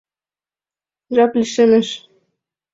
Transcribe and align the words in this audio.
Жап 1.15 1.31
лишемеш... 1.39 1.87